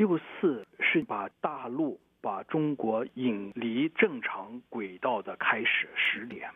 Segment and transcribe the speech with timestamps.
[0.00, 6.50] 六四是把大陆、把中国引离正常轨道的开始十年，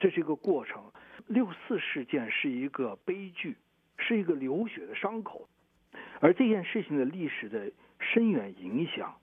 [0.00, 0.82] 这是一个过程。
[1.28, 3.54] 六四事件是一个悲剧，
[3.98, 5.48] 是一个流血的伤口，
[6.18, 9.14] 而这件事情的历史的深远影响，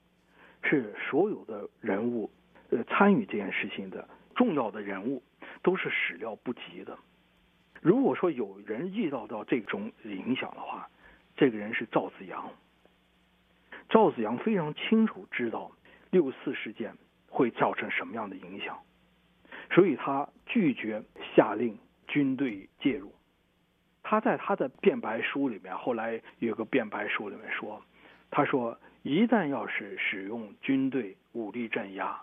[0.64, 2.32] 是所有的人物，
[2.70, 4.08] 呃，参与这件事情的
[4.38, 5.22] 重要的人物，
[5.62, 6.98] 都是始料不及的。
[7.82, 10.90] 如果说有人预料到这种影响的话，
[11.36, 12.50] 这个人是赵子阳。
[13.90, 15.72] 赵子阳非常清楚知道
[16.10, 16.96] 六四事件
[17.30, 18.78] 会造成什么样的影响，
[19.72, 21.04] 所以他拒绝
[21.36, 21.78] 下令
[22.08, 23.14] 军队介入。
[24.04, 27.82] 他在他的辩白书里面，后来有个辩白书里面说，
[28.30, 32.22] 他说一旦要是使用军队武力镇压，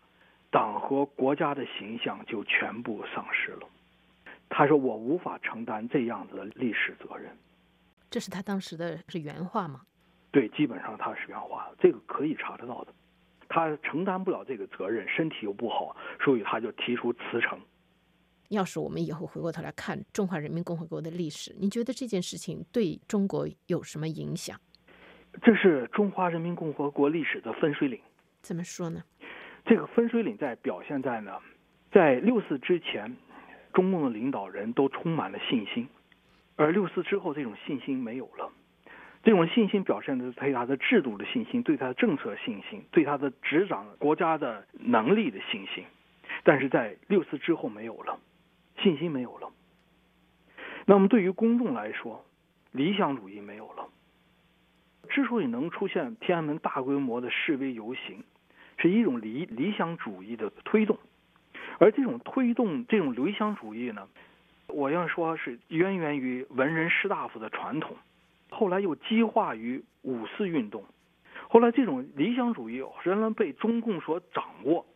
[0.51, 3.69] 党和国家的形象就全部丧失了。
[4.49, 7.37] 他说我无法承担这样子的历史责任。
[8.11, 9.83] 这是他当时的是原话吗？
[10.33, 12.93] 对，基本上他是原话，这个可以查得到的。
[13.49, 17.61] 他承担不了这个责任，身体又不好，所以他就提出辞呈。
[18.49, 24.59] 要是我们以后回过头来看中华人民共和国的历史，你觉得这件事情对中国有什么影响？
[25.43, 28.01] 这是中华人民共和国历史的分水岭。
[28.41, 29.03] 怎么说呢？
[29.67, 31.33] 这个分水岭在表现在呢，
[31.91, 33.15] 在六四之前，
[33.73, 35.87] 中共的领导人都充满了信心，
[36.57, 38.51] 而六四之后，这种信心没有了。
[39.23, 45.85] 这种信心表现的是对他的制度的信心，对他的政策信心，对他的执掌国家的能力的信心。
[46.43, 48.19] 但是在六四之后没有了，
[48.83, 49.49] 信心没有了。
[50.87, 52.25] 那么对于公众来说，
[52.73, 53.89] 理想主义没有了。
[55.09, 58.25] 之所以能出现天安门大规模的示威游行，
[58.79, 60.99] 是一种理理想主义的推动，
[61.79, 64.09] 而这种推动这种理想主义呢，
[64.67, 67.97] 我要说是渊源于文人士大夫的传统。
[68.63, 70.85] 后来又激化于五四运动，
[71.49, 74.87] 后来这种理想主义仍然被中共所掌握，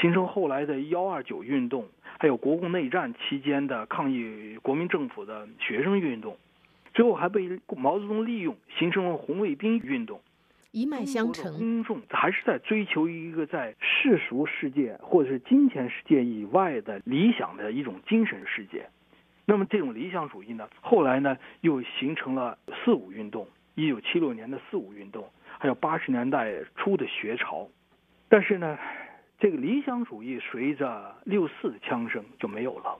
[0.00, 1.88] 形成后来的幺二九运动，
[2.20, 6.36] 还有国共内战期间的抗议国民政府的学生运动，
[6.94, 10.20] 最后还被毛泽东利用，形成了红卫兵运动，
[10.70, 11.52] 一脉相承。
[11.58, 18.88] 公众还是在追求一个在世俗世界或者是金钱世界以外的理想的一种精神世界。
[19.48, 23.46] 那么这种理想主义呢，后来呢又形成了四五运动，
[23.76, 27.68] 一九七六年的四五运动，还有八十年代初的学潮。
[28.28, 28.76] 但是呢，
[29.38, 32.98] 这个理想主义随着六四的枪声就没有了，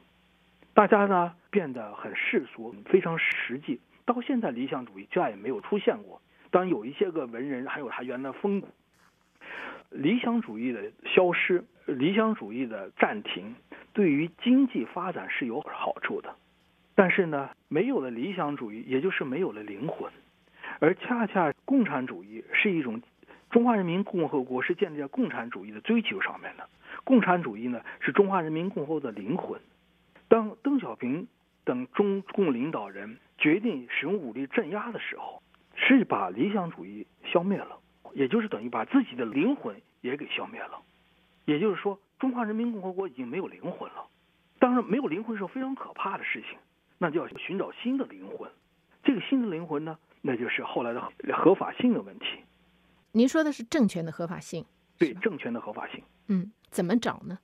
[0.72, 3.80] 大家呢变得很世俗，非常实际。
[4.04, 6.22] 到现在，理想主义再也没有出现过。
[6.52, 8.68] 当然，有一些个文人还有他原来风骨。
[9.90, 13.56] 理想主义的消失，理想主义的暂停。
[13.96, 16.36] 对于经济发展是有好处的，
[16.94, 20.12] 但是呢，没有了理想主义，也就是没有了灵魂，
[20.80, 23.00] 而恰恰共产主义是一种
[23.48, 26.68] 中华人民共和国是建立在共产主义的追求上面的，
[27.04, 29.58] 共产主义呢是中华人民共和国的灵魂。
[30.28, 31.26] 当邓小平
[31.64, 35.42] 等中共领导人决定使用武力镇压的时候，
[35.74, 37.78] 是把理想主义消灭了，
[38.12, 40.82] 也就是等于把自己的灵魂也给消灭了，
[41.46, 41.98] 也就是说。
[42.18, 44.06] 中华人民共和国已经没有灵魂了，
[44.58, 46.58] 当然没有灵魂是非常可怕的事情，
[46.98, 48.50] 那就要寻找新的灵魂。
[49.04, 51.00] 这个新的灵魂呢，那就是后来的
[51.34, 52.26] 合法性的问题。
[53.12, 54.64] 您说的是政权的合法性？
[54.98, 56.02] 对，政权的合法性。
[56.28, 57.38] 嗯，怎么找呢？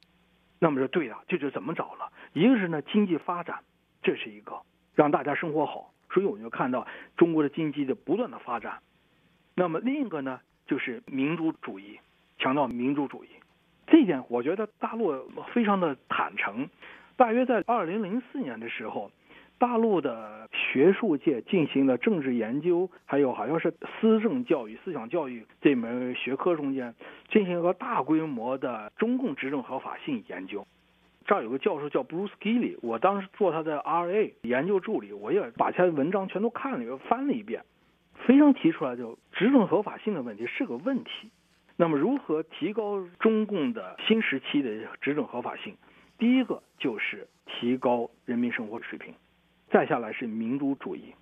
[0.59, 2.11] 那么说对了，这就怎么找了？
[2.33, 3.63] 一个是呢经济发展，
[4.03, 4.61] 这是一个
[4.95, 8.81] 让大家生活好，所以我们就看到中国的经济的不断的发展。
[9.55, 12.01] 那么另一个呢就是民主主义，
[12.39, 13.29] 强调民主主义。
[13.93, 15.13] 这一点，我觉得大陆
[15.53, 16.67] 非常的坦诚。
[17.15, 19.11] 大约在二零零四年的时候，
[19.59, 23.71] 大陆的学术界进行了政治研究，还有好像是
[24.01, 26.95] 思政教育、思想教育这门学科中间
[27.29, 30.67] 进行一个大规模的中共执政合法性研究。
[31.27, 37.63] 这儿有个教授叫 Bruce Gilly，我当时做他的 RA 研究助理，我也把他的文章全都看了，又翻了一遍，
[38.27, 41.31] 非常提出来就执政合法性的问题是个问题。
[41.83, 44.71] 那么，如何提高中共的新时期的
[45.01, 45.77] 执政合法性？
[46.17, 49.13] 第一个就是提高人民生活水平，
[49.69, 51.13] 再下来是民主主义，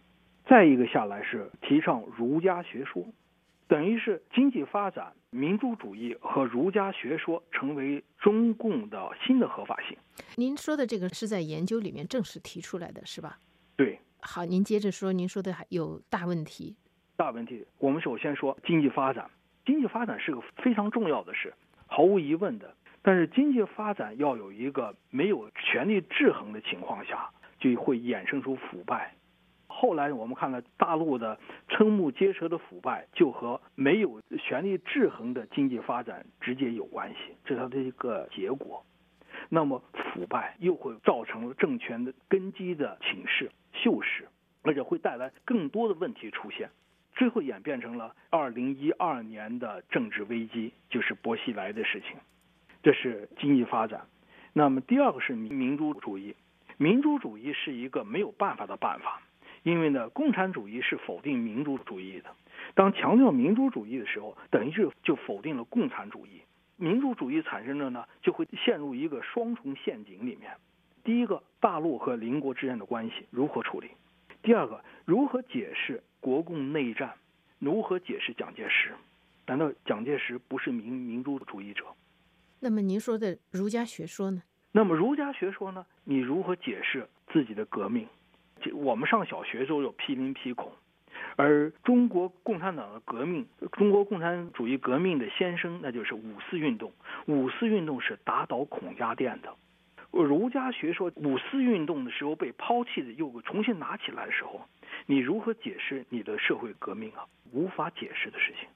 [0.46, 3.02] 再一个下来是提倡儒家学说，
[3.68, 9.96] 等于是经济发展、民主主义和儒家学说成为中共的新的合法性。
[10.36, 13.38] 您说的这个是在研究里面正式提出来的是吧？
[13.76, 13.98] 对。
[14.20, 16.76] 好，您接着说，您说的还有大问题。
[17.16, 19.30] 大问题，我们首先说经济发展。
[19.64, 21.54] 经济发展是个非常重要的事，
[21.86, 22.74] 毫无疑问的。
[23.02, 29.14] 但是经济发展要有一个没有权力制衡的情况下，就会衍生出腐败。
[29.66, 38.84] 后来我们看了大陆的瞠目结舌的腐败，就和没有权力制衡的经济发展直接有关系，这是它的一个结果。
[39.48, 44.24] 那么腐败又会造成政权的根基的侵蚀、锈蚀，
[44.62, 46.68] 而且会带来更多的问题出现，
[47.20, 52.17] 最后演变成了二零一二年的政治危机，就是薄熙来的事情。
[52.82, 54.06] 这是经济发展。
[54.55, 56.34] 那么第二个是民民主主义，
[56.78, 59.20] 民主主义是一个没有办法的办法，
[59.64, 62.31] 因为呢，共产主义是否定民主主义的。
[62.75, 66.40] 当强调民主主义的时候，等于是就否定了共产主义。
[66.78, 70.52] 民主主义产生了呢，就会陷入一个双重陷阱里面。
[71.05, 73.90] 第一个，大陆和邻国之间的关系如何处理？
[74.40, 77.14] 第二个，如何解释国共内战？
[77.58, 78.93] 如何解释蒋介石？
[79.46, 81.84] 难道蒋介石不是民民主主义者？
[82.61, 84.43] 那么您说的儒家学说呢？
[84.72, 85.84] 那么儒家学说呢？
[86.05, 88.06] 你如何解释自己的革命？
[88.62, 90.70] 这我们上小学时候有批林批孔，
[91.37, 96.93] 而中国共产党的革命，中国共产主义革命的先声，那就是五四运动。
[97.26, 99.55] 五四运动是打倒孔家店的。
[100.10, 104.66] 儒家学说五四运动的时候被抛弃的，又重新拿起来的时候，
[105.06, 107.24] 你如何解释你的社会革命啊？
[107.52, 108.68] 无法解释的事情。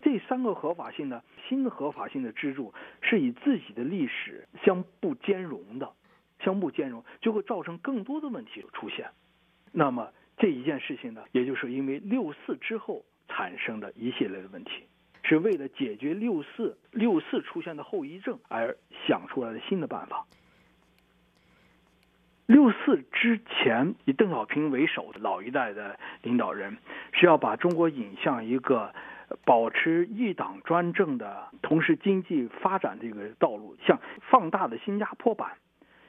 [0.00, 5.92] 这三个合法性的新的合法性的支柱是以自己的历史相不兼容的，
[6.40, 9.10] 相不兼容就会造成更多的问题出现。
[9.72, 14.84] 那么这一件事情呢，也就是因为六四之后产生的一系列的问题，
[15.24, 18.76] 是为了解决六四六四出现的后遗症而
[19.08, 20.24] 想出来的新的办法。
[22.46, 26.78] 六四之前，以邓小平为首的老一代的领导人
[27.12, 28.92] 是要把中国引向一个。
[29.44, 33.98] 保持一党专政的同时，经济发展这个道路，像
[34.30, 35.50] 放大的新加坡版，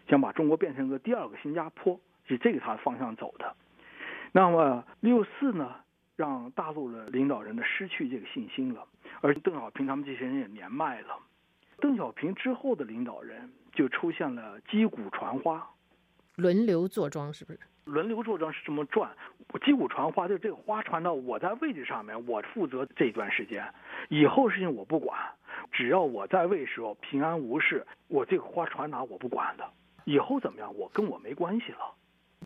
[0.07, 3.55] 想把中国变成个第二个新加坡，是这个他的方向走的。
[4.33, 5.77] 那么六四呢，
[6.15, 8.85] 让大陆的领导人呢失去这个信心了，
[9.21, 11.17] 而邓小平他们这些人也年迈了。
[11.79, 15.67] 邓小平之后的领导人就出现了击鼓传花，
[16.37, 17.59] 轮流坐庄，是不是？
[17.85, 19.09] 轮流坐庄是这么转，
[19.65, 23.65] 击鼓传花，就这个花传到我在位置上面，我负责这段时间，
[24.09, 25.17] 以后事情我不管，
[25.71, 29.67] 只要我在位时候平安无事，我这个花传哪我不管的，
[30.03, 31.95] 以后怎么样我跟我没关系了，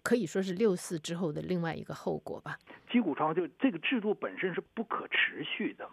[0.04, 2.58] 可以说是六四之后的另外一个后果吧。
[2.92, 5.90] 击鼓传花就这个制度本身是不可持续的，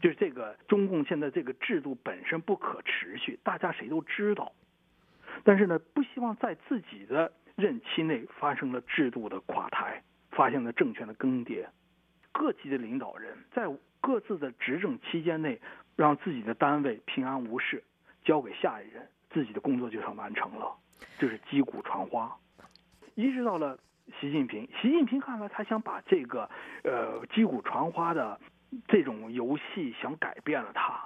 [0.00, 4.50] 就是这个中共现在这个制度本身不可持续，大家谁都知道，
[5.44, 7.32] 但是呢不希望在自己的。
[7.56, 11.66] 任期内发生了制度的垮台，发现了政权的更迭，
[12.32, 13.66] 各级的领导人在
[14.00, 15.60] 各自的执政期间内，
[15.94, 17.84] 让自己的单位平安无事，
[18.24, 20.74] 交给下一任，自己的工作就算完成了，
[21.18, 22.34] 这是击鼓传花。
[23.14, 23.78] 一直到了
[24.18, 26.48] 习近平，习近平看来他想把这个
[26.82, 28.40] 呃击鼓传花的
[28.88, 30.98] 这种游戏想改变了他，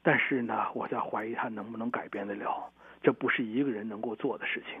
[0.00, 2.70] 但是呢，我在怀疑他能不能改变得了，
[3.02, 4.80] 这不是一个人能够做的事情。